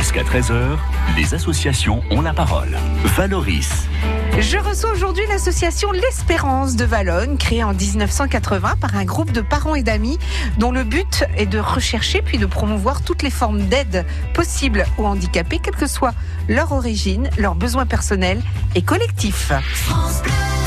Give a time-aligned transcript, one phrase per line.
[0.00, 0.78] Jusqu'à 13h,
[1.14, 2.74] les associations ont la parole.
[3.04, 3.68] Valoris.
[4.38, 9.74] Je reçois aujourd'hui l'association L'Espérance de Valonne, créée en 1980 par un groupe de parents
[9.74, 10.18] et d'amis
[10.56, 15.04] dont le but est de rechercher puis de promouvoir toutes les formes d'aide possibles aux
[15.04, 16.14] handicapés, quelle que soit
[16.48, 18.40] leur origine, leurs besoins personnels
[18.74, 19.52] et collectifs.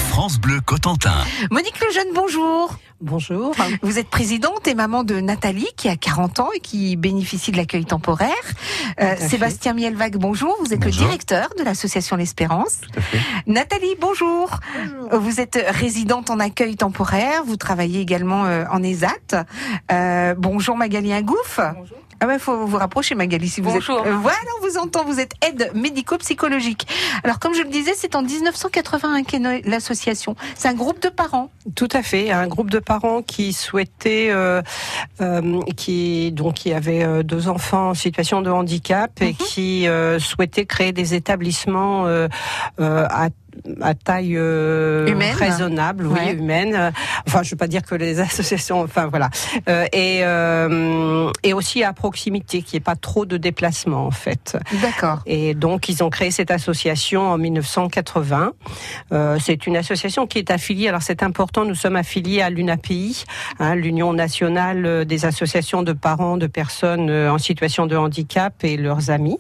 [0.10, 1.24] France Bleu Cotentin.
[1.50, 2.78] Monique Lejeune, bonjour.
[3.04, 3.54] Bonjour.
[3.82, 7.58] Vous êtes présidente et maman de Nathalie qui a 40 ans et qui bénéficie de
[7.58, 8.32] l'accueil temporaire.
[9.02, 10.56] Euh, Sébastien Mielvac, bonjour.
[10.62, 11.02] Vous êtes Bonjour.
[11.02, 12.80] le directeur de l'association L'Espérance.
[12.80, 13.18] Tout à fait.
[13.46, 14.58] Nathalie, bonjour.
[15.12, 17.44] Vous êtes résidente en accueil temporaire.
[17.46, 19.46] Vous travaillez également euh, en ESAT.
[19.92, 21.60] Euh, bonjour Magali Ingouf.
[21.76, 21.98] Bonjour.
[22.20, 24.00] Ah ouais, faut vous rapprocher Magali si vous Bonjour.
[24.00, 24.08] êtes.
[24.08, 25.04] Euh, voilà, on vous entend.
[25.06, 26.88] Vous êtes aide médico-psychologique.
[27.24, 30.36] Alors comme je le disais, c'est en 1981 qu'est née l'association.
[30.56, 31.50] C'est un groupe de parents.
[31.76, 34.62] Tout à fait, un groupe de parents qui souhaitait, euh,
[35.22, 39.34] euh, qui donc qui avait euh, deux enfants en situation de handicap et Mhm.
[39.36, 42.28] qui euh, souhaitait créer des établissements euh,
[42.80, 43.30] euh, à
[43.82, 45.36] à taille euh, Humaine.
[45.36, 46.34] raisonnable, oui, Ouais.
[46.34, 46.76] humaine.
[46.76, 46.92] Euh,
[47.28, 49.30] Enfin, je veux pas dire que les associations, enfin voilà,
[49.70, 54.12] Euh, et euh, et aussi à proximité, qu'il n'y ait pas trop de déplacements en
[54.12, 54.58] fait.
[54.82, 55.22] D'accord.
[55.26, 58.54] Et donc, ils ont créé cette association en 1980.
[59.12, 63.24] Euh, c'est une association qui est affiliée, alors c'est important, nous sommes affiliés à l'UNAPI,
[63.60, 69.10] hein, l'Union nationale des associations de parents de personnes en situation de handicap et leurs
[69.10, 69.38] amis.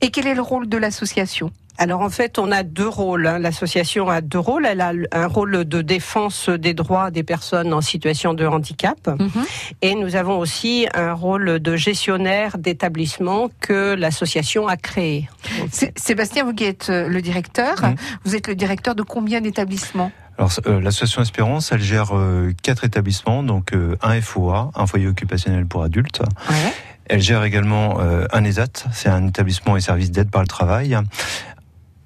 [0.00, 1.50] Et quel est le rôle de l'association?
[1.78, 3.26] Alors en fait, on a deux rôles.
[3.26, 3.38] hein.
[3.38, 4.66] L'association a deux rôles.
[4.66, 9.10] Elle a un rôle de défense des droits des personnes en situation de handicap.
[9.80, 15.28] Et nous avons aussi un rôle de gestionnaire d'établissement que l'association a créé.
[15.96, 17.76] Sébastien, vous qui êtes euh, le directeur,
[18.24, 20.12] vous êtes le directeur de combien d'établissements?
[20.38, 25.06] Alors, euh, l'association Espérance, elle gère euh, quatre établissements, donc euh, un FOA, un foyer
[25.06, 26.22] occupationnel pour adultes.
[27.12, 30.96] Elle gère également euh, un ESAT, c'est un établissement et service d'aide par le travail.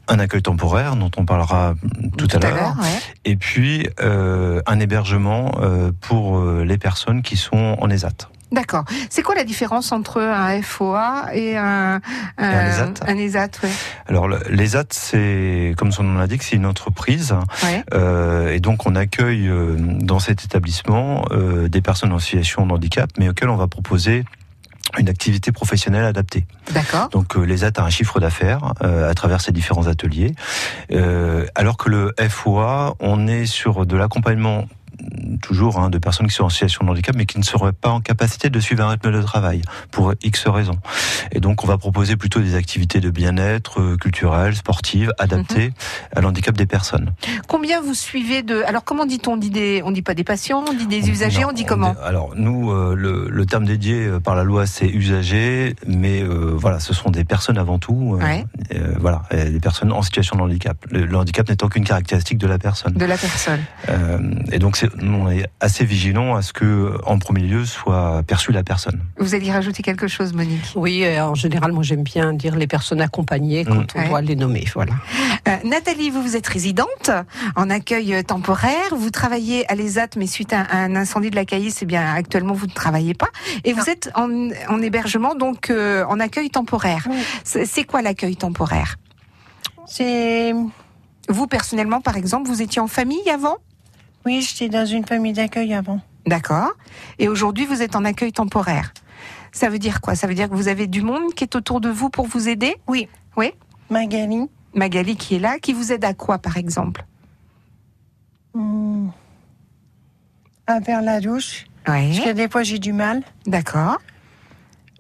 [0.09, 1.75] Un accueil temporaire dont on parlera
[2.19, 2.99] tout, à l'heure, ouais.
[3.25, 8.29] et puis euh, un hébergement euh, pour euh, les personnes qui sont en ESAT.
[8.53, 8.85] D'accord.
[9.11, 12.01] C'est quoi la différence entre un FOA et un,
[12.39, 12.93] un ESAT.
[13.09, 13.71] un ESAT, ouais.
[14.07, 17.35] Alors le- l'ESAT, c'est comme son nom l'indique, c'est une entreprise
[17.65, 17.83] Ouais.
[17.95, 19.51] Euh, et donc on accueille
[20.01, 21.25] dans cet établissement
[21.69, 24.25] des personnes en situation de handicap, mais auxquelles on va proposer
[24.99, 26.47] une activité professionnelle adaptée.
[26.73, 27.09] D'accord.
[27.09, 30.35] Donc euh, l'ESAT a un chiffre d'affaires euh, à travers ses différents ateliers,
[30.93, 34.67] Euh, alors que le FOA, on est sur de l'accompagnement
[35.43, 37.91] toujours hein, de personnes qui sont en situation de handicap mais qui ne seraient pas
[37.91, 40.79] en capacité de suivre un rythme de travail pour X raisons.
[41.33, 45.73] Et donc on va proposer plutôt des activités de bien-être euh, culturelles, sportives, adaptées
[46.15, 47.13] à l'handicap des personnes.
[47.49, 49.33] Combien vous suivez de Alors comment dit-on?
[49.35, 51.65] On dit des, on dit pas des patients, on dit des usagers, Non, on dit
[51.65, 51.95] comment?
[52.05, 56.53] Alors nous, euh, le, le terme dédié euh, par la loi, c'est usager, mais euh,
[56.57, 58.17] voilà, ce sont des personnes avant tout.
[58.21, 58.45] Ouais.
[59.01, 60.77] voilà, des personnes en situation de handicap.
[60.91, 62.93] Le, le handicap n'étant qu'une caractéristique de la personne.
[62.93, 63.61] De la personne.
[64.53, 68.53] Et donc, c'est- on est assez vigilant à ce que, en premier lieu, soit perçue
[68.53, 69.01] la personne.
[69.19, 70.73] Vous allez rajouter quelque chose, Monique?
[70.77, 74.09] Oui, et en général, moi j'aime bien dire les personnes accompagnées quand on Ouais.
[74.09, 74.65] doit les nommer.
[74.75, 74.95] Voilà.
[75.49, 77.11] Euh, Nathalie, vous, vous êtes résidente
[77.57, 78.95] en accueil euh, temporaire.
[78.97, 82.55] Vous travaillez à l'ESAT, mais suite à un incendie de la Caïs, eh bien, actuellement,
[82.55, 83.29] vous ne travaillez pas.
[83.65, 87.07] Et vous êtes en, en hébergement, donc euh, en accueil temporaire.
[87.11, 87.17] Oui.
[87.65, 88.97] C'est quoi l'accueil temporaire?
[89.87, 90.53] C'est.
[91.29, 93.57] Vous, personnellement, par exemple, vous étiez en famille avant?
[94.25, 96.01] Oui, j'étais dans une famille d'accueil avant.
[96.27, 96.71] D'accord.
[97.19, 98.93] Et aujourd'hui, vous êtes en accueil temporaire.
[99.53, 100.15] Ça veut dire quoi?
[100.15, 102.49] Ça veut dire que vous avez du monde qui est autour de vous pour vous
[102.49, 102.77] aider?
[102.89, 103.09] Oui.
[103.37, 103.53] Oui?
[103.91, 104.49] Magali.
[104.75, 107.05] Magali qui est là, qui vous aide à quoi, par exemple?
[108.55, 109.09] Hmm,
[110.67, 111.67] À faire la douche.
[111.87, 112.15] Oui.
[112.17, 113.23] Parce que des fois, j'ai du mal.
[113.47, 113.99] D'accord.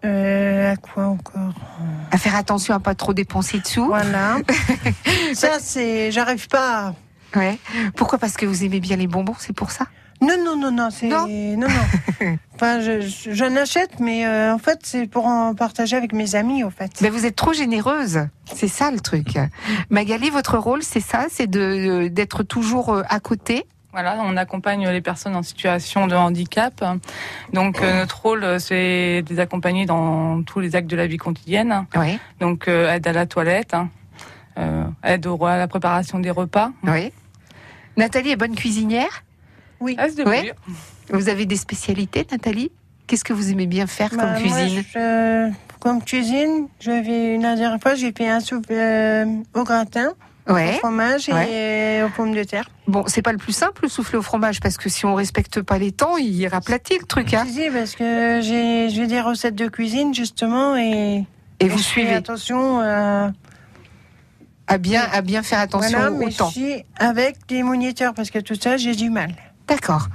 [0.04, 1.54] Euh, à quoi encore?
[2.10, 3.86] À faire attention à pas trop dépenser de sous.
[3.86, 4.36] Voilà.
[5.34, 6.12] ça, c'est.
[6.12, 6.94] J'arrive pas.
[7.36, 7.58] Ouais.
[7.96, 9.86] Pourquoi Parce que vous aimez bien les bonbons, c'est pour ça?
[10.20, 10.88] Non, non, non, non.
[10.90, 11.08] C'est.
[11.08, 11.26] Non?
[11.56, 12.36] Non, non.
[12.54, 16.36] enfin, je, je- j'en achète, mais euh, en fait, c'est pour en partager avec mes
[16.36, 17.00] amis, au fait.
[17.00, 18.28] Mais vous êtes trop généreuse.
[18.54, 19.38] C'est ça le truc.
[19.90, 23.66] Magali, votre rôle, c'est ça, c'est de d'être toujours euh, à côté?
[23.92, 26.84] Voilà, on accompagne les personnes en situation de handicap.
[27.52, 31.06] Donc euh, notre rôle, euh, c'est de les accompagner dans tous les actes de la
[31.06, 31.86] vie quotidienne.
[31.96, 32.18] Oui.
[32.40, 33.88] Donc euh, aide à la toilette, hein,
[34.58, 36.70] euh, aide au, à la préparation des repas.
[36.84, 37.12] Oui.
[37.96, 39.24] Nathalie est bonne cuisinière.
[39.80, 40.26] Débrouille.
[40.26, 40.52] Ouais.
[41.10, 42.70] Vous avez des spécialités, Nathalie?
[43.06, 44.82] Qu'est-ce que vous aimez bien faire Bah, comme moi, cuisine?
[44.94, 45.50] je-
[45.80, 50.14] Comme cuisine, j'avais une dernière fois, j'ai fait un soupe euh, au gratin,
[50.48, 52.70] au fromage et aux pommes de terre.
[52.88, 55.60] Bon, c'est pas le plus simple, le souffler au fromage, parce que si on respecte
[55.60, 57.34] pas les temps, il raplatit le truc.
[57.34, 57.44] Hein.
[57.46, 61.24] Si, si, parce que j'ai des recettes de cuisine justement et
[61.60, 62.80] Et Et vous je fais suivez attention.
[62.80, 63.28] euh,
[64.66, 66.48] à bien, à bien faire attention voilà, au mais temps.
[66.48, 69.34] je suis avec des moniteurs parce que tout ça, j'ai du mal.
[69.66, 70.08] D'accord.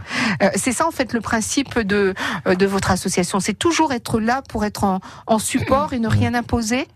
[0.43, 2.13] Euh, c'est ça en fait le principe de,
[2.47, 3.39] euh, de votre association.
[3.39, 6.87] C'est toujours être là pour être en, en support et ne rien imposer?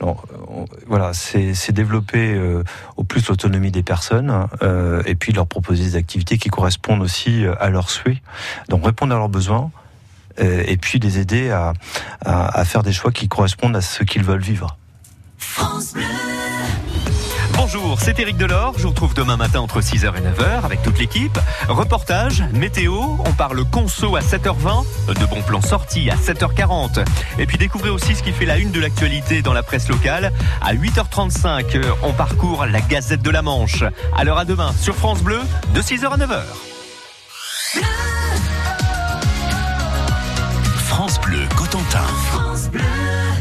[0.00, 2.64] Alors, on- voilà, c'est c'est développer euh,
[2.96, 7.44] au plus l'autonomie des personnes euh, et puis leur proposer des activités qui correspondent aussi
[7.44, 8.18] euh, à leurs souhaits.
[8.70, 9.70] Donc répondre à leurs besoins
[10.40, 11.74] euh, et puis les aider à,
[12.24, 14.78] à, à faire des choix qui correspondent à ce qu'ils veulent vivre.
[17.74, 18.74] Bonjour, c'est Eric Delors.
[18.76, 21.38] Je vous retrouve demain matin entre 6h et 9h avec toute l'équipe.
[21.68, 22.92] Reportage, météo,
[23.24, 27.02] on parle conso à 7h20, de bons plans sortis à 7h40.
[27.38, 30.34] Et puis découvrez aussi ce qui fait la une de l'actualité dans la presse locale.
[30.60, 33.84] À 8h35, euh, on parcourt la Gazette de la Manche.
[34.18, 35.40] Alors à demain sur France Bleu,
[35.72, 36.42] de 6h à 9h.
[40.88, 42.04] France Bleu Cotentin.
[42.74, 43.31] Le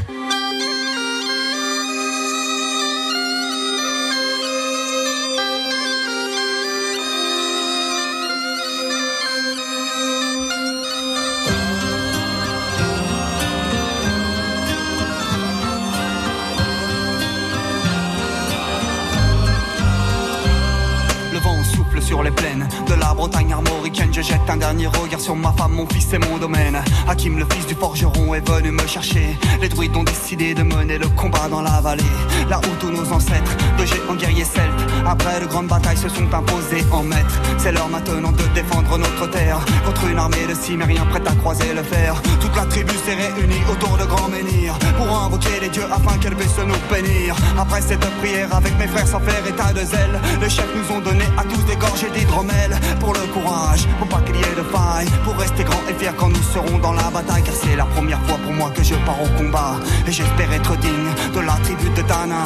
[24.21, 26.79] Je jette un dernier regard sur ma femme, mon fils et mon domaine.
[27.07, 29.35] Hakim, le fils du forgeron, est venu me chercher.
[29.59, 32.03] Les druides ont décidé de mener le combat dans la vallée.
[32.47, 36.33] Là où tous nos ancêtres, de géants guerriers celtes, après de grandes batailles, se sont
[36.33, 37.41] imposés en maîtres.
[37.57, 41.73] C'est l'heure maintenant de défendre notre terre contre une armée de cimériens prête à croiser
[41.73, 42.21] le fer.
[42.39, 46.35] Toute la tribu s'est réunie autour de grands menhirs pour invoquer les dieux afin qu'elle
[46.35, 47.35] puisse nous bénir.
[47.59, 51.01] Après cette prière, avec mes frères sans faire état de zèle, les chefs nous ont
[51.01, 54.63] donné à tous des gorgées d'hydromel pour le courage, pour pas qu'il y ait de
[54.63, 57.43] faille, pour rester grand et fier quand nous serons dans la bataille.
[57.43, 59.75] Car c'est la première fois pour moi que je pars au combat
[60.07, 62.45] et j'espère être digne de la tribu de Dana.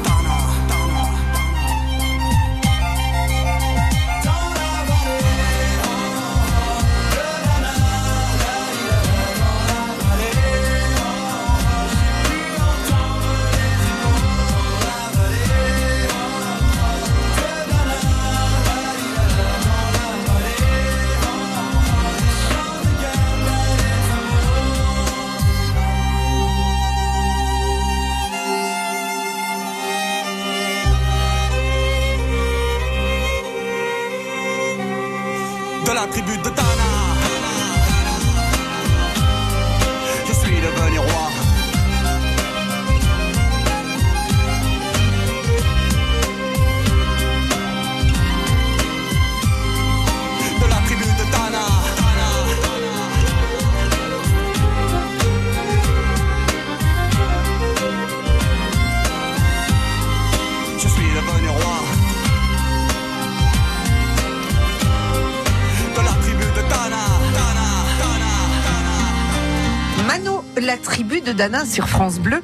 [70.65, 72.41] La tribu de Dana sur France Bleu.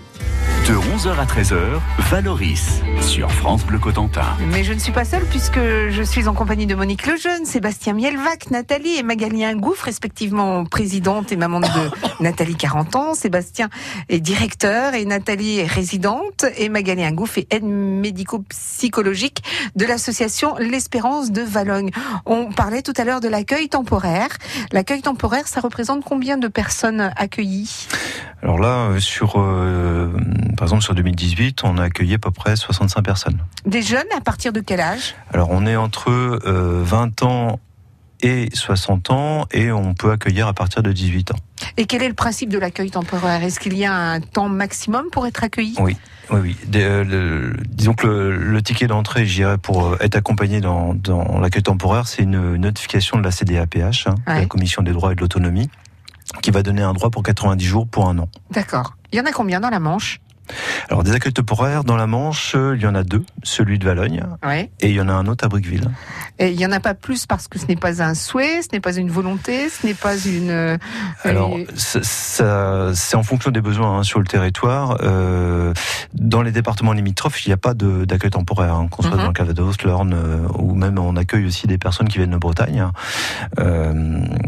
[0.67, 4.25] De 11h à 13h, Valoris sur France Bleu Cotentin.
[4.51, 7.93] Mais je ne suis pas seule puisque je suis en compagnie de Monique Lejeune, Sébastien
[7.93, 11.67] Mielvac, Nathalie et Magali Ingouff, respectivement présidente et maman de
[12.19, 13.13] Nathalie 40 ans.
[13.13, 13.69] Sébastien
[14.09, 19.43] est directeur et Nathalie est résidente et Magali Ingouff est aide médico-psychologique
[19.77, 21.91] de l'association L'Espérance de Valogne.
[22.25, 24.35] On parlait tout à l'heure de l'accueil temporaire.
[24.73, 27.87] L'accueil temporaire, ça représente combien de personnes accueillies?
[28.43, 30.09] Alors là, sur, euh,
[30.57, 33.37] par exemple, sur 2018, on a accueilli à peu près 65 personnes.
[33.65, 35.15] Des jeunes à partir de quel âge?
[35.33, 37.59] Alors on est entre euh, 20 ans
[38.21, 41.35] et 60 ans et on peut accueillir à partir de 18 ans.
[41.77, 43.43] Et quel est le principe de l'accueil temporaire?
[43.43, 45.75] Est-ce qu'il y a un temps maximum pour être accueilli?
[45.79, 45.95] Oui,
[46.31, 46.57] oui, oui.
[46.75, 51.39] Euh, le- disons que le, le ticket d'entrée, j'irais pour euh, être accompagné dans, dans
[51.39, 54.45] l'accueil temporaire, c'est une notification de la CDAPH, hein, la.
[54.47, 55.69] Commission des droits et de l'autonomie,
[56.41, 58.29] qui va donner un droit pour 90 jours pour un an.
[58.51, 58.95] D'accord.
[59.11, 60.19] Il y en a combien dans la Manche?
[60.89, 63.85] Alors des accueils temporaires dans la Manche, euh, il y en a deux, celui de
[63.85, 64.71] Valogne Ouais.
[64.81, 65.89] et il y en a un autre à Briqueville.
[66.39, 68.67] Et il n'y en a pas plus parce que ce n'est pas un souhait, ce
[68.73, 70.49] n'est pas une volonté, ce n'est pas une.
[70.49, 70.77] euh,
[71.23, 74.97] Alors, ça, ça- c'est en fonction des besoins hein, sur le territoire.
[75.01, 75.73] Euh,
[76.13, 79.17] dans les départements limitrophes, il n'y a pas de- d'accueil temporaire, hein, qu'on soit Mhm.
[79.17, 82.37] dans le Calvados, l'Orne, euh, ou même on accueille aussi des personnes qui viennent de
[82.37, 82.79] Bretagne.
[82.79, 82.91] hein.
[83.59, 83.91] Euh,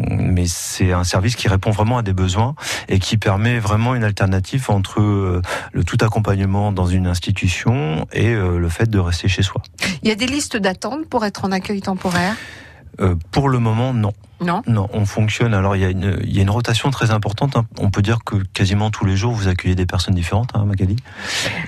[0.10, 2.56] mais c'est un service qui répond vraiment à des besoins
[2.88, 5.41] et qui permet vraiment une alternative entre
[5.74, 9.60] le tout accompagnement dans une institution et euh, le fait de rester chez soi.
[10.03, 12.36] Il y a des listes d'attente pour être en accueil temporaire?
[13.00, 14.12] Euh, pour le moment, non.
[14.39, 14.62] Non?
[14.67, 15.53] Non, on fonctionne.
[15.55, 17.55] Alors il y a une, il y a une rotation très importante.
[17.58, 17.65] hein.
[17.79, 20.98] On peut dire que quasiment tous les jours vous accueillez des personnes différentes, hein, Magali?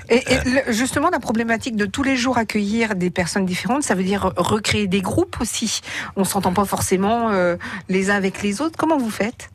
[0.09, 3.95] Et, et le- justement, la problématique de tous les jours accueillir des personnes différentes, ça
[3.95, 5.81] veut dire recréer des groupes aussi?
[6.15, 7.55] On s'entend pas forcément euh,
[7.89, 8.77] les uns avec les autres.
[8.77, 9.49] Comment vous faites?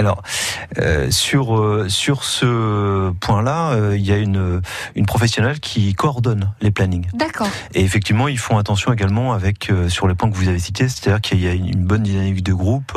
[0.00, 0.22] Alors
[0.78, 4.62] euh, sur euh, sur ce point-là, euh, il y a une
[4.94, 7.06] une professionnelle qui coordonne les plannings.
[7.12, 7.48] D'accord.
[7.74, 10.88] Et effectivement, ils font attention également avec euh, sur les points que vous avez cités,
[10.88, 12.92] c'est-à-dire qu'il y a une bonne dynamique de groupe,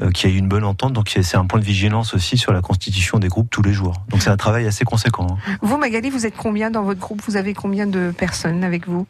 [0.00, 0.94] euh, qu'il y a une bonne entente.
[0.94, 3.92] Donc c'est un point de vigilance aussi sur la constitution des groupes tous les jours.
[4.08, 5.26] Donc c'est un travail assez conséquent.
[5.46, 5.56] hein.
[5.60, 7.20] Vous, Magali, vous êtes combien dans votre groupe?
[7.26, 9.06] Vous avez combien de personnes avec vous?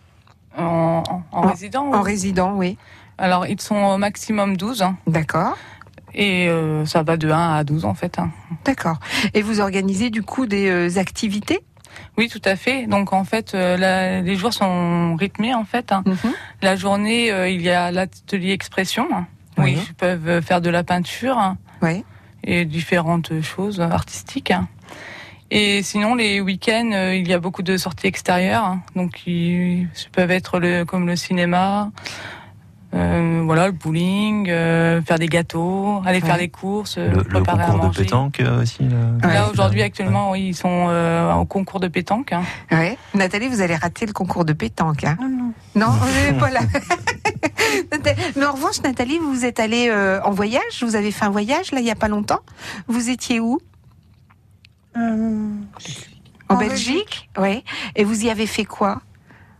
[0.58, 2.04] En, en- en En- résident En oui.
[2.04, 2.76] résident, oui.
[3.18, 4.82] Alors, ils sont au maximum 12.
[4.82, 5.56] hein, D'accord.
[6.18, 8.18] Et euh, ça va de 1 à 12 en fait.
[8.18, 8.30] hein.
[8.64, 8.98] D'accord.
[9.34, 11.60] Et vous organisez du coup des euh, activités?
[12.18, 12.86] Oui, tout à fait.
[12.86, 15.92] Donc en fait, euh, la- les jours sont rythmés en fait.
[15.92, 16.02] hein.
[16.62, 19.06] La journée, euh, il y a l'atelier expression.
[19.12, 19.26] hein,
[19.58, 19.78] où Oui.
[19.88, 22.04] ils peuvent faire de la peinture hein, Oui.
[22.44, 24.52] et différentes choses artistiques.
[25.50, 28.76] Et sinon, les week-ends, euh, il y a beaucoup de sorties extérieures.
[28.96, 31.92] Donc, ils ça peuvent être le, comme le cinéma,
[32.94, 37.22] euh, voilà, le bowling, euh, faire des gâteaux, aller faire les courses, Le, euh, le
[37.24, 38.02] préparer à concours de manger.
[38.04, 38.78] pétanque euh, aussi.
[39.22, 39.48] là.
[39.50, 42.32] Aujourd'hui, actuellement, oui, ils sont euh, au concours de pétanque.
[42.32, 42.42] hein.
[42.70, 42.96] Ouais.
[43.14, 45.04] Nathalie, vous allez rater le concours de pétanque.
[45.04, 45.52] Hein Non, non.
[45.74, 46.60] non, vous n'êtes pas là.
[48.36, 50.82] Mais en revanche, Nathalie, vous êtes allée euh, en voyage.
[50.82, 52.40] Vous avez fait un voyage là il y a pas longtemps.
[52.86, 53.58] Vous étiez où?
[54.96, 55.48] Euh,
[56.48, 57.28] En, En Belgique?
[57.38, 57.64] Oui.
[57.96, 59.02] Et vous y avez fait quoi?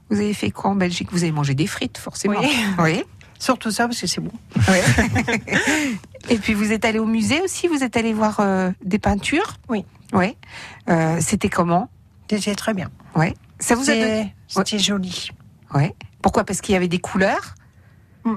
[0.09, 1.09] Vous avez fait quoi en Belgique?
[1.11, 2.38] Vous avez mangé des frites, forcément.
[2.40, 2.49] Oui.
[2.78, 3.04] Oui.
[3.38, 4.33] Surtout ça parce que c'est bon.
[4.69, 4.83] Ouais.
[6.28, 7.69] Et puis vous êtes allé au musée aussi.
[7.69, 9.55] Vous êtes allé voir euh, des peintures?
[9.69, 9.85] Oui.
[10.12, 10.37] Oui.
[10.88, 11.88] Euh, C'était comment?
[12.28, 12.90] C'était très bien.
[13.14, 13.35] Ouais.
[13.59, 15.31] Ça vous a donné C'était c'était joli.
[15.75, 15.95] Ouais.
[16.23, 16.45] Pourquoi?
[16.45, 17.55] Parce qu'il y avait des couleurs?
[18.25, 18.37] Mm.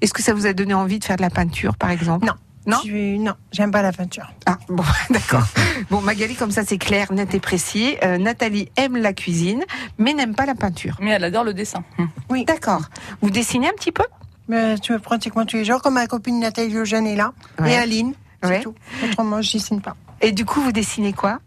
[0.00, 2.26] Est-ce que ça vous a donné envie de faire de la peinture, par exemple?
[2.26, 2.34] Non.
[2.66, 2.78] Non?
[2.86, 4.32] Je non, j'aime pas la peinture.
[4.46, 5.44] Ah, bon, d'accord.
[5.90, 7.96] Bon, Magali, comme ça, c'est clair, net et précis.
[8.02, 9.64] Euh, Nathalie aime la cuisine,
[9.98, 10.96] mais n'aime pas la peinture.
[11.00, 11.84] Mais elle adore le dessin.
[11.98, 12.08] Hum.
[12.30, 12.44] Oui.
[12.46, 12.82] D'accord.
[13.20, 14.04] Vous dessinez un petit peu?
[14.48, 17.32] Mais tu veux pratiquement tous les jours, comme ma copine Nathalie Eugène est là.
[17.60, 17.72] Ouais.
[17.72, 18.12] Et Aline.
[18.42, 18.60] C'est Ouais.
[18.60, 18.74] tout.
[19.02, 19.96] Autrement, je dessine pas.
[20.20, 21.40] Et du coup, vous dessinez quoi?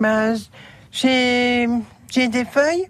[0.00, 0.36] Ben,
[0.92, 1.68] j'ai
[2.12, 2.86] j'ai des feuilles.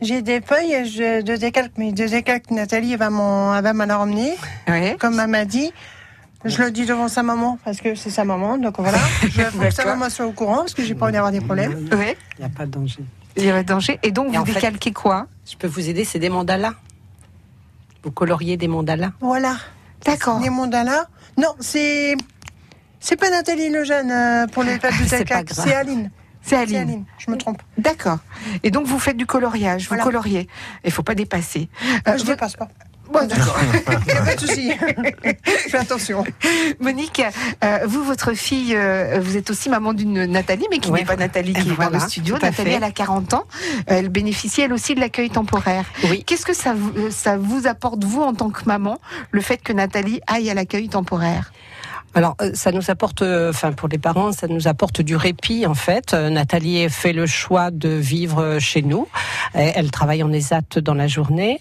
[0.00, 3.64] J'ai des feuilles et je de décalque, mais de décalque, Nathalie elle va m'en elle
[3.64, 4.32] va m'en emmener,
[4.68, 4.96] Ouais.
[4.98, 5.72] comme elle m'a dit.
[6.44, 8.98] Je le dis devant sa maman parce que c'est sa maman, donc voilà.
[9.22, 11.40] Je veux que sa maman soit au courant parce que j'ai pas envie d'avoir des
[11.40, 11.88] problèmes.
[11.90, 11.96] Il
[12.38, 13.00] n'y a pas de danger.
[13.36, 13.98] Il y a danger.
[14.04, 15.26] Et donc, Et vous fait- décalquez quoi?
[15.50, 16.74] Je peux vous aider, c'est des mandalas.
[18.08, 19.56] Vous coloriez des mandalas Voilà.
[20.06, 20.40] D'accord.
[20.40, 21.04] Des mandalas.
[21.36, 22.16] Non, c'est.
[23.00, 25.44] C'est pas Nathalie Lejeune euh, pour les plaques de C'est grave.
[25.52, 26.10] c'est Aline.
[26.40, 26.76] C'est Aline.
[26.78, 27.60] Aline, je me trompe.
[27.76, 28.16] D'accord.
[28.62, 30.04] Et donc vous faites du coloriage, vous Voilà.
[30.04, 30.48] coloriez.
[30.86, 31.68] Il faut pas dépasser.
[32.08, 32.68] Euh, je vo- dépasse pas.
[33.12, 33.56] Bon, d'accord.
[34.06, 34.72] Il n'y a pas de souci.
[35.68, 36.24] fais attention.
[36.80, 37.22] Monique,
[37.64, 41.16] euh, vous, votre fille, euh, vous êtes aussi maman d'une Nathalie, mais qui n'est pas
[41.16, 42.36] Nathalie qui est dans le studio.
[42.40, 43.44] Nathalie, elle a 40 ans.
[43.86, 45.84] Elle bénéficie elle aussi de l'accueil temporaire.
[46.04, 46.24] Oui.
[46.24, 48.98] Qu'est-ce que ça vous, euh, ça vous apporte, vous, en tant que maman,
[49.30, 51.52] le fait que Nathalie aille à l'accueil temporaire?
[52.14, 55.66] Alors, euh, ça nous apporte, euh, enfin pour les parents, ça nous apporte du répit
[55.66, 56.14] en fait.
[56.14, 59.06] Euh, Nathalie fait le choix de vivre chez nous.
[59.54, 61.58] Elle travaille en ESAT dans la journée,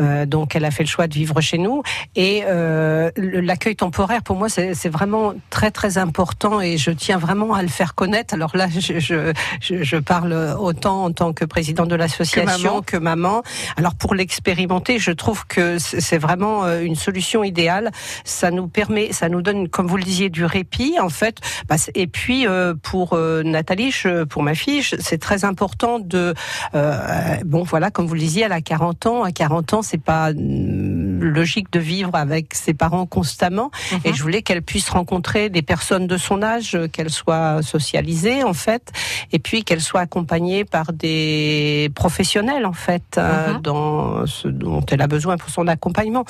[0.00, 1.82] Euh, donc elle a fait le choix de vivre chez nous.
[2.16, 7.54] Et euh, l'accueil temporaire, pour moi, c'est vraiment très très important et je tiens vraiment
[7.54, 8.34] à le faire connaître.
[8.34, 12.96] Alors là, je, je, je, je parle autant en tant que président de l'association que
[12.96, 13.42] maman.
[13.76, 17.90] Alors pour l'expérimenter, je trouve que c'est vraiment une solution idéale.
[18.24, 21.38] Ça nous permet, ça nous donne, comme vous le disiez, du répit en fait.
[21.68, 23.92] Bah, et puis euh, pour euh, Nathalie,
[24.30, 26.34] pour ma fille, c'est très important de,
[26.76, 29.24] euh, bon voilà, comme vous le disiez, elle a 40 ans.
[29.24, 33.70] À 40 ans, c'est pas mm, logique de vivre avec ses parents constamment.
[34.04, 38.42] Et je voulais qu'elle puisse rencontrer des personnes de son âge, euh, qu'elle soit socialisée
[38.44, 38.92] en fait,
[39.32, 43.62] et puis qu'elle soit accompagnée par des professionnels en fait euh, Mhm.
[43.62, 46.24] dans ce dont elle a besoin pour son accompagnement.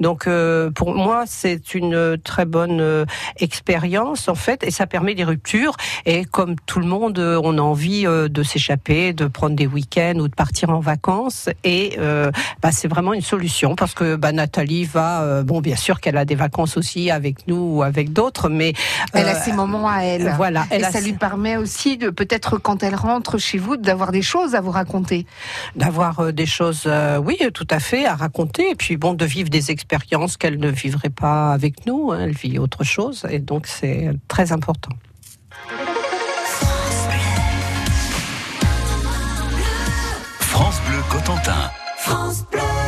[0.00, 3.06] Donc euh, pour moi c'est une très bonne
[3.38, 5.76] expérience en fait et ça permet des ruptures
[6.06, 10.28] et comme tout le monde on a envie de s'échapper, de prendre des week-ends ou
[10.28, 11.96] de partir en vacances et
[12.62, 16.16] bah, c'est vraiment une solution parce que bah, Nathalie va euh, bon bien sûr qu'elle
[16.16, 18.72] a des vacances aussi avec nous ou avec d'autres mais
[19.12, 20.32] Elle a euh, ses moments à elle.
[20.36, 23.76] voilà Et elle a ça lui permet aussi de peut-être quand elle rentre chez vous
[23.76, 25.26] d'avoir des choses à vous raconter.
[25.74, 29.24] d'avoir euh, des choses, euh, oui, tout à fait, à raconter, et puis bon, de
[29.24, 32.12] vivre des expériences qu'elle ne vivrait pas avec nous.
[32.12, 34.92] hein, elle vit autre chose, et donc c'est très important.
[40.40, 41.70] France Bleu Cotentin.
[42.06, 42.87] Pas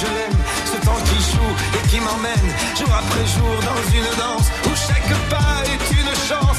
[0.00, 4.48] je l'aime, ce temps qui joue et qui m'emmène jour après jour dans une danse
[4.64, 6.56] où chaque pas est une chance.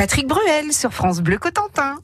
[0.00, 1.98] Patrick Bruel sur France Bleu Cotentin.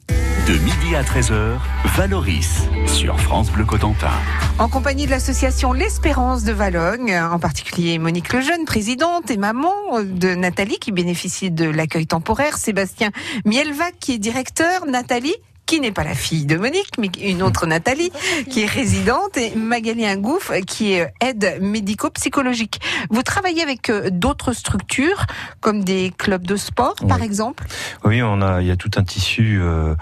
[0.47, 1.57] De midi à 13h,
[1.95, 4.11] Valoris sur France Bleu Cotentin.
[4.59, 9.71] En compagnie de l'association L'Espérance de Valogne, en particulier Monique Lejeune, présidente et maman
[10.03, 13.09] de Nathalie qui bénéficie de l'accueil temporaire, Sébastien
[13.45, 15.35] Mielvac qui est directeur, Nathalie
[15.67, 18.11] qui n'est pas la fille de Monique, mais une autre Nathalie,
[18.49, 22.79] qui est résidente, et Magali Ingouff, qui est aide médico-psychologique.
[23.09, 25.25] Vous travaillez avec euh, d'autres structures,
[25.59, 27.65] comme des clubs de sport, par exemple?
[28.05, 29.93] Oui, on a, il y a tout un tissu euh,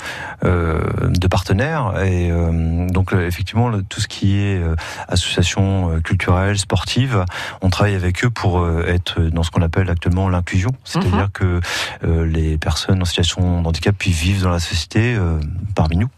[0.44, 4.76] euh, de partenaires et euh, donc euh, effectivement tout ce qui est euh,
[5.08, 7.26] association euh, culturelle, sportive,
[7.62, 11.60] on travaille avec eux pour euh, être dans ce qu'on appelle actuellement l'inclusion, c'est-à-dire que
[12.04, 15.40] euh, les personnes en situation de handicap puissent vivre dans la société euh,
[15.76, 16.10] parmi nous.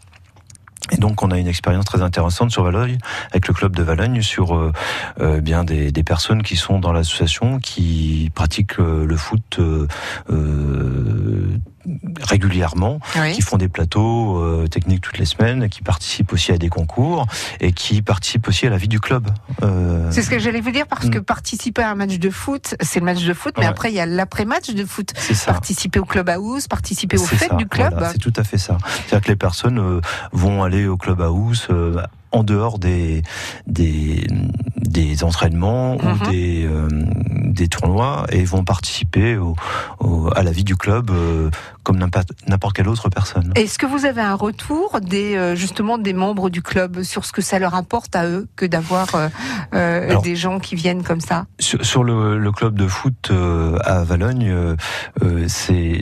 [0.90, 2.98] Et donc on a une expérience très intéressante sur Valogne
[3.30, 4.72] avec le club de Valogne sur euh,
[5.20, 9.60] euh, bien des, personnes qui sont dans l'association qui pratiquent euh, le foot
[12.20, 13.32] régulièrement, Oui.
[13.32, 17.26] qui font des plateaux euh, techniques toutes les semaines, qui participent aussi à des concours
[17.60, 19.28] et qui participent aussi à la vie du club.
[19.62, 21.10] Euh, C'est ce que j'allais vous dire parce Mm.
[21.10, 23.68] que participer à un match de foot, c'est le match de foot, mais Ouais.
[23.70, 25.12] après il y a l'après-match de foot.
[25.18, 25.52] ça.
[25.52, 27.92] Participer au club house, participer aux fêtes ça, du club.
[27.92, 28.78] voilà, c'est tout à fait ça.
[29.06, 30.00] C'est-à-dire que les personnes euh,
[30.32, 31.68] vont aller au club house
[32.32, 33.22] en dehors des
[33.66, 34.26] des,
[34.76, 36.12] des entraînements Mhm.
[36.12, 36.88] ou des euh,
[37.44, 39.56] des tournois et vont participer au,
[40.00, 41.50] au- à la vie du club euh,
[41.82, 43.52] comme n'importe n'importe quelle autre personne.
[43.56, 47.32] Est-ce que vous avez un retour des euh, justement des membres du club sur ce
[47.32, 49.28] que ça leur apporte à eux que d'avoir euh,
[49.74, 51.46] euh, des gens qui viennent comme ça?
[51.58, 54.54] Sur, sur le, le club de foot euh, à Valogne,
[55.48, 56.00] c'est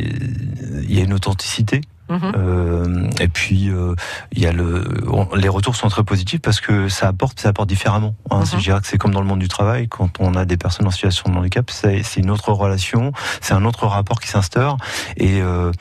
[0.88, 1.80] il y a une authenticité.
[2.08, 2.32] Mhm.
[2.36, 3.94] Euh, et puis euh,
[4.32, 7.48] il y a le, on- les retours sont très positifs parce que ça apporte, ça
[7.48, 8.14] apporte différemment.
[8.30, 8.40] Hein.
[8.40, 8.46] Mhm.
[8.46, 10.86] Je dirais que c'est comme dans le monde du travail, quand on a des personnes
[10.86, 14.76] en situation de handicap, c'est c'est une autre relation, c'est un autre rapport qui s'instaure
[15.16, 15.72] et euh,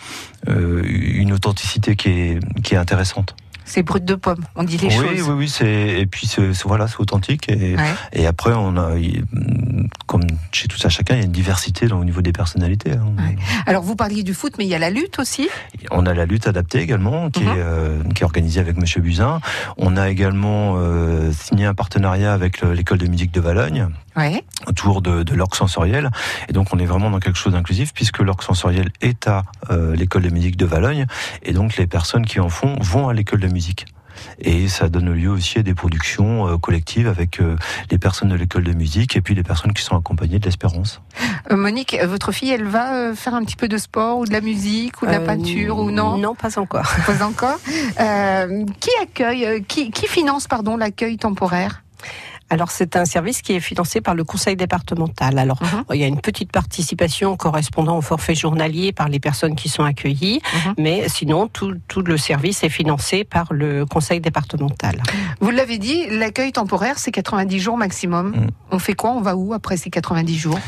[0.47, 3.35] euh, une authenticité qui est qui est intéressante.
[3.67, 5.27] C'est brut de pomme, on dit les oui, choses.
[5.27, 7.83] oui, oui, c'est et puis c'est voilà, c'est authentique et, Ouais.
[8.13, 8.91] et après on a
[10.05, 12.91] comme chez tout ça chacun, il y a une diversité dans, au niveau des personnalités.
[12.91, 13.13] hein.
[13.17, 13.35] Ouais.
[13.65, 15.49] Alors vous parliez du foot, mais il y a la lutte aussi.
[15.91, 17.47] On a la lutte adaptée également, qui, Mhm.
[17.49, 19.39] est, euh, qui est organisée avec Monsieur Buzyn.
[19.77, 24.43] On a également euh, signé un partenariat avec le- l'école de musique de Valogne Ouais.
[24.67, 26.09] autour de, de l'orgue sensoriel.
[26.49, 29.95] Et donc on est vraiment dans quelque chose d'inclusif puisque l'orgue sensoriel est à euh,
[29.95, 31.05] l'école de musique de Valogne.
[31.43, 33.54] Et donc les personnes qui en font vont à l'école de musique.
[34.39, 37.55] Et ça donne lieu aussi à des productions euh, collectives avec euh,
[37.91, 41.01] les personnes de l'école de musique et puis les personnes qui sont accompagnées de l'espérance.
[41.51, 44.31] Euh, Monique, votre fille, elle va euh, faire un petit peu de sport ou de
[44.31, 46.17] la musique ou de la peinture ou non?
[46.17, 46.89] Non, pas encore.
[47.05, 47.59] Pas encore.
[47.99, 51.84] Euh, qui accueille, euh, qui, qui finance pardon l'accueil temporaire?
[52.51, 55.39] Alors c'est un service qui est financé par le conseil départemental.
[55.39, 55.83] Alors Mhm.
[55.95, 59.83] il y a une petite participation correspondant au forfait journalier par les personnes qui sont
[59.83, 60.73] accueillies, Mhm.
[60.77, 65.01] mais sinon tout, tout le service est financé par le conseil départemental.
[65.39, 68.29] Vous l'avez dit, l'accueil temporaire, c'est 90 jours maximum.
[68.29, 68.47] Mm.
[68.71, 69.11] On fait quoi?
[69.11, 70.59] On va où après ces 90 jours?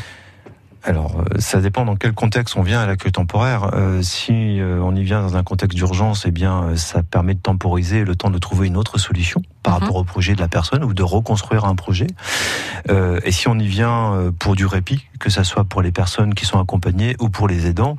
[0.84, 3.70] Alors, euh, ça dépend dans quel contexte on vient à l'accueil temporaire.
[3.74, 7.40] Euh, si euh, on y vient dans un contexte d'urgence, eh bien, ça permet de
[7.40, 9.82] temporiser le temps de trouver une autre solution par Mhm.
[9.82, 12.06] rapport au projet de la personne ou de reconstruire un projet.
[12.90, 15.92] Euh, et si on y vient euh, pour du répit, que ça soit pour les
[15.92, 17.96] personnes qui sont accompagnées ou pour les aidants,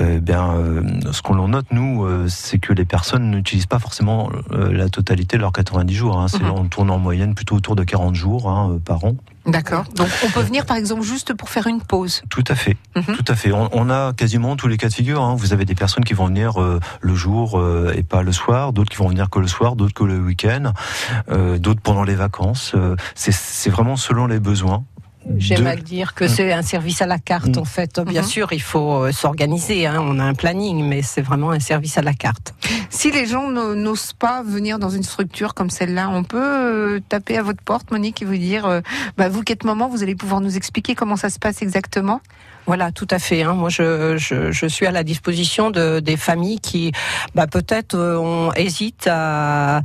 [0.00, 4.30] euh, bien, euh, ce qu'on en note nous, c'est que les personnes n'utilisent pas forcément
[4.50, 6.18] la totalité de leurs 90 jours.
[6.18, 6.26] Hein.
[6.40, 6.50] Mhm.
[6.50, 9.14] On tourne en moyenne plutôt autour de 40 jours hein, par an.
[9.46, 9.84] D'accord.
[9.96, 12.22] Donc on peut venir par exemple juste pour faire une pause.
[12.28, 13.16] Tout à fait, Mhm.
[13.16, 13.52] tout à fait.
[13.52, 15.22] On, on a quasiment tous les cas de figure.
[15.22, 15.34] hein.
[15.36, 18.72] Vous avez des personnes qui vont venir euh, le jour euh, et pas le soir,
[18.72, 20.72] d'autres qui vont venir que le soir, d'autres que le week-end,
[21.30, 22.72] euh, d'autres pendant les vacances.
[22.74, 24.84] Euh, c'est- c'est vraiment selon les besoins.
[25.36, 27.60] J'aime de- à dire que c'est un service à la carte, Mm.
[27.60, 28.00] en fait.
[28.00, 28.26] Bien Mhm.
[28.26, 29.86] sûr, il faut euh, s'organiser.
[29.86, 29.98] hein.
[30.00, 32.54] On a un planning, mais c'est vraiment un service à la carte.
[32.88, 37.36] Si les gens no- n'osent pas venir dans une structure comme celle-là, on peut taper
[37.36, 38.80] à votre porte, Monique, et vous dire,
[39.18, 42.20] bah, vous qui êtes maman, vous allez pouvoir nous expliquer comment ça se passe exactement?
[42.66, 43.42] Voilà, tout à fait.
[43.42, 43.52] hein.
[43.54, 46.92] Moi, je, je, je suis à la disposition de, des familles qui,
[47.34, 49.82] bah, peut-être, euh, on hésite à,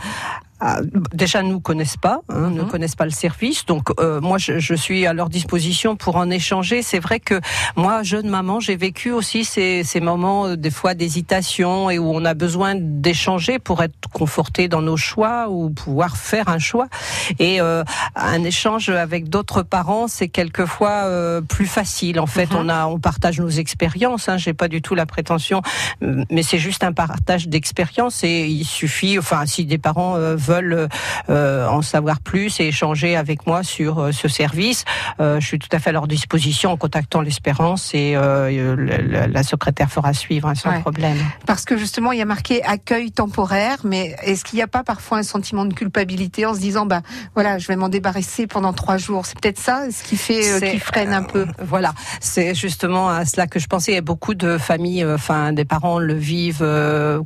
[0.60, 0.80] à-
[1.14, 2.68] déjà nous connaissent pas, hein, ne Mhm.
[2.70, 3.66] connaissent pas le service.
[3.66, 6.82] Donc euh, moi, je, je suis à leur disposition pour en échanger.
[6.82, 7.40] C'est vrai que
[7.76, 12.10] moi, jeune maman, j'ai vécu aussi ces, ces moments euh, des fois d'hésitation et où
[12.14, 16.88] on a besoin d'échanger pour être conforté dans nos choix ou pouvoir faire un choix.
[17.40, 17.84] Et euh,
[18.16, 22.20] un échange avec d'autres parents, c'est quelquefois euh, plus facile.
[22.20, 22.58] En fait, Mhm.
[22.60, 24.30] on a, on partage nos expériences.
[24.30, 25.62] Hein, J'ai pas du tout la prétention,
[26.32, 28.24] mais c'est juste un partage d'expérience.
[28.24, 30.88] Et il suffit, enfin, si des parents euh, veulent
[31.30, 34.86] euh, en savoir plus et échanger avec moi sur euh, ce service,
[35.20, 39.90] euh, je suis tout à fait à leur disposition en contactant l'Espérance et la secrétaire
[39.92, 40.80] fera suivre hein, sans Ouais.
[40.82, 41.18] problème.
[41.46, 44.84] Parce que justement, il y a marqué accueil temporaire, mais est-ce qu'il n'y a pas
[44.84, 47.02] parfois un sentiment de culpabilité en se disant, bah
[47.34, 50.60] voilà, je vais m'en débarrasser pendant trois jours C'est peut-être ça ce qui fait, euh,
[50.60, 51.46] qui freine un peu.
[51.62, 53.94] Voilà, c'est justement à cela que je pensais.
[53.94, 56.60] Et beaucoup de familles, enfin des parents le vivent.
[56.62, 57.22] euh,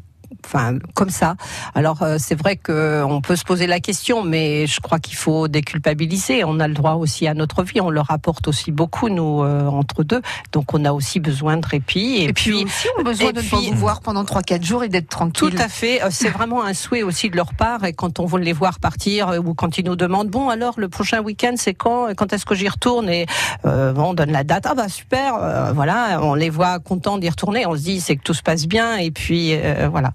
[0.46, 1.36] Enfin, comme ça.
[1.76, 5.15] Alors, euh, c'est vrai que on peut se poser la question, mais je crois qu'il
[5.15, 6.44] faut déculpabiliser.
[6.44, 7.82] On a le droit aussi à notre vie.
[7.82, 10.22] On leur apporte aussi beaucoup, nous, euh, entre deux.
[10.52, 12.18] Donc, on a aussi besoin de répit.
[12.18, 14.42] Et, Et, puis, puis, aussi, on a besoin de ne pas vous voir pendant trois,
[14.42, 15.50] quatre jours et d'être tranquille.
[15.50, 16.02] tout à fait.
[16.04, 17.84] Euh, C'est vraiment un souhait aussi de leur part.
[17.86, 20.76] Et quand on veut les voir partir, euh, ou quand ils nous demandent, bon, alors,
[20.78, 22.08] le prochain week-end, c'est quand?
[22.10, 23.10] Et Quand est-ce que j'y retourne?
[23.10, 23.26] Et
[23.65, 24.65] euh, on donne la date.
[24.68, 26.20] Ah bah super, euh, voilà.
[26.22, 27.65] On les voit contents d'y retourner.
[27.65, 28.98] On se dit, c'est que tout se passe bien.
[28.98, 30.12] Et puis, euh, voilà.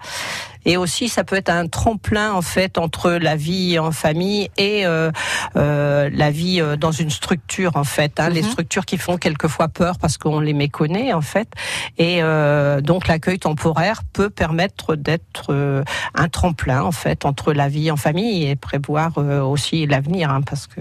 [0.66, 4.86] Et aussi, ça peut être un tremplin en fait entre la vie en famille et
[4.86, 5.10] euh,
[5.56, 8.18] euh, la vie euh, dans une structure en fait.
[8.18, 8.48] Hein, Les Mhm.
[8.50, 11.48] structures qui font quelquefois peur parce qu'on les méconnaît en fait.
[11.98, 15.82] Et euh, donc l'accueil temporaire peut permettre d'être euh,
[16.14, 20.40] un tremplin en fait entre la vie en famille et prévoir euh, aussi l'avenir hein,
[20.40, 20.80] parce que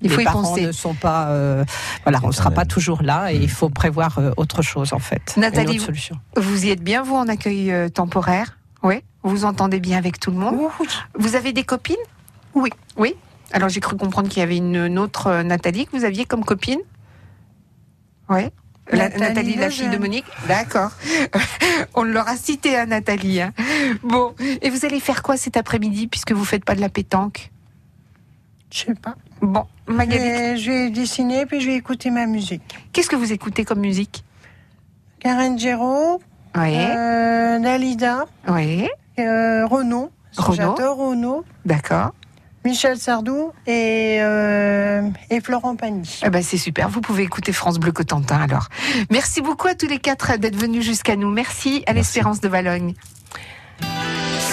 [0.00, 0.66] Il faut les y parents penser.
[0.66, 1.64] ne sont pas euh,
[2.04, 4.98] voilà on ne sera pas toujours là et il faut prévoir euh, autre chose en
[5.00, 5.34] fait.
[5.36, 6.16] Nathalie, une autre solution.
[6.36, 8.58] Vous y êtes bien, vous, en accueil euh, temporaire?
[8.84, 9.02] Oui.
[9.24, 10.56] Vous vous entendez bien avec tout le monde?
[11.18, 11.96] Vous avez des copines?
[12.54, 12.70] Oui.
[12.96, 13.14] Oui.
[13.52, 16.24] Alors j'ai cru comprendre qu'il y avait une, une autre euh, Nathalie que vous aviez
[16.26, 16.78] comme copine.
[18.28, 18.42] Oui.
[18.90, 19.98] La, Nathalie Nathalie, la fille de.
[19.98, 20.24] Monique.
[20.46, 20.90] D'accord.
[21.94, 23.40] On l'aura cité à Nathalie.
[23.42, 23.52] hein.
[24.02, 27.50] Bon, et vous allez faire quoi cet après-midi puisque vous faites pas de la pétanque?
[28.70, 29.14] Je sais pas.
[29.40, 32.62] Bon, Magali, Et je vais dessiner puis je vais écouter ma musique.
[32.92, 34.24] qu'est-ce que vous écoutez comme musique?
[35.20, 36.20] Karen Gero,
[36.56, 40.54] Oui, euh, Dalida, oui, euh, Renaud, Renaud.
[40.54, 42.12] j'adore Renaud, d'accord.
[42.64, 46.20] Michel Sardou et, euh, et Florent Pagny.
[46.24, 48.68] Eh ben, c'est super, vous pouvez écouter France Bleu Cotentin alors.
[49.10, 51.30] Merci beaucoup à tous les quatre d'être venus jusqu'à nous.
[51.30, 52.94] Merci à l'Espérance de Valogne.